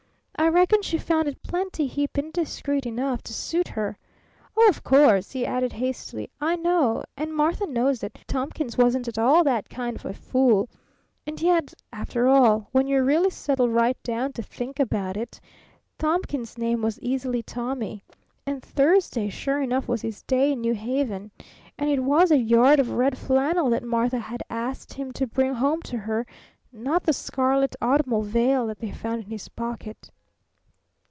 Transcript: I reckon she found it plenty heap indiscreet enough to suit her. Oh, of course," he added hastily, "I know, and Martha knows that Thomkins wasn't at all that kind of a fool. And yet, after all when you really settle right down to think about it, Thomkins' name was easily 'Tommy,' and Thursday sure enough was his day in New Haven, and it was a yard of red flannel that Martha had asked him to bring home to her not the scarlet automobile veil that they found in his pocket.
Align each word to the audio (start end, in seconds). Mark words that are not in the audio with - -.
I 0.37 0.47
reckon 0.47 0.81
she 0.81 0.97
found 0.97 1.27
it 1.27 1.43
plenty 1.43 1.85
heap 1.85 2.17
indiscreet 2.17 2.87
enough 2.87 3.21
to 3.23 3.33
suit 3.33 3.67
her. 3.69 3.95
Oh, 4.57 4.67
of 4.69 4.83
course," 4.83 5.29
he 5.31 5.45
added 5.45 5.71
hastily, 5.73 6.31
"I 6.41 6.55
know, 6.55 7.03
and 7.15 7.35
Martha 7.35 7.67
knows 7.67 7.99
that 7.99 8.17
Thomkins 8.27 8.75
wasn't 8.75 9.07
at 9.07 9.19
all 9.19 9.43
that 9.43 9.69
kind 9.69 9.95
of 9.95 10.03
a 10.03 10.13
fool. 10.15 10.67
And 11.27 11.39
yet, 11.39 11.75
after 11.93 12.27
all 12.27 12.67
when 12.71 12.87
you 12.87 13.03
really 13.03 13.29
settle 13.29 13.69
right 13.69 14.01
down 14.01 14.33
to 14.33 14.41
think 14.41 14.79
about 14.79 15.15
it, 15.15 15.39
Thomkins' 15.99 16.57
name 16.57 16.81
was 16.81 16.99
easily 17.01 17.43
'Tommy,' 17.43 18.03
and 18.43 18.63
Thursday 18.63 19.29
sure 19.29 19.61
enough 19.61 19.87
was 19.87 20.01
his 20.01 20.23
day 20.23 20.53
in 20.53 20.61
New 20.61 20.73
Haven, 20.73 21.29
and 21.77 21.87
it 21.87 22.03
was 22.03 22.31
a 22.31 22.37
yard 22.39 22.79
of 22.79 22.89
red 22.89 23.15
flannel 23.15 23.69
that 23.69 23.83
Martha 23.83 24.17
had 24.19 24.41
asked 24.49 24.93
him 24.95 25.13
to 25.13 25.27
bring 25.27 25.53
home 25.53 25.83
to 25.83 25.99
her 25.99 26.25
not 26.73 27.03
the 27.03 27.13
scarlet 27.13 27.75
automobile 27.79 28.23
veil 28.23 28.65
that 28.67 28.79
they 28.79 28.91
found 28.91 29.23
in 29.23 29.29
his 29.29 29.47
pocket. 29.47 30.09